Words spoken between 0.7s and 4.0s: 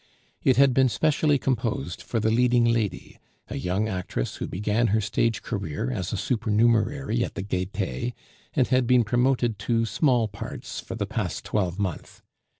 been specially composed for the leading lady, a young